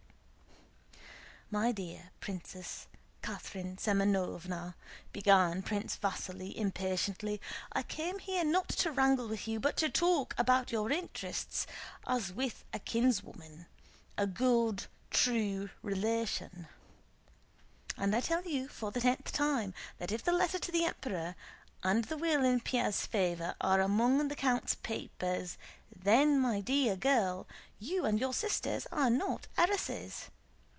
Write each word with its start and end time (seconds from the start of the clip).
"My 1.53 1.73
dear 1.73 2.11
Princess 2.21 2.87
Catherine 3.21 3.75
Semënovna," 3.75 4.73
began 5.11 5.61
Prince 5.61 5.97
Vasíli 6.01 6.55
impatiently, 6.55 7.41
"I 7.73 7.83
came 7.83 8.19
here 8.19 8.45
not 8.45 8.69
to 8.69 8.89
wrangle 8.93 9.27
with 9.27 9.49
you, 9.49 9.59
but 9.59 9.75
to 9.77 9.89
talk 9.89 10.33
about 10.37 10.71
your 10.71 10.89
interests 10.93 11.67
as 12.07 12.31
with 12.31 12.63
a 12.71 12.79
kinswoman, 12.79 13.65
a 14.17 14.25
good, 14.27 14.79
kind, 14.83 14.87
true 15.09 15.69
relation. 15.83 16.69
And 17.97 18.15
I 18.15 18.21
tell 18.21 18.45
you 18.47 18.69
for 18.69 18.91
the 18.93 19.01
tenth 19.01 19.33
time 19.33 19.73
that 19.97 20.13
if 20.13 20.23
the 20.23 20.31
letter 20.31 20.57
to 20.57 20.71
the 20.71 20.85
Emperor 20.85 21.35
and 21.83 22.05
the 22.05 22.15
will 22.15 22.45
in 22.45 22.61
Pierre's 22.61 23.05
favor 23.05 23.55
are 23.59 23.81
among 23.81 24.25
the 24.29 24.37
count's 24.37 24.75
papers, 24.75 25.57
then, 25.93 26.39
my 26.39 26.61
dear 26.61 26.95
girl, 26.95 27.45
you 27.77 28.05
and 28.05 28.21
your 28.21 28.33
sisters 28.33 28.87
are 28.89 29.09
not 29.09 29.47
heiresses! 29.57 30.29